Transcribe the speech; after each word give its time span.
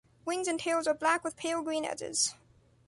Wings 0.25 0.47
and 0.47 0.59
tails 0.59 0.87
are 0.87 0.95
black 0.95 1.23
with 1.23 1.35
pale 1.37 1.61
green 1.61 1.85
edges. 1.85 2.33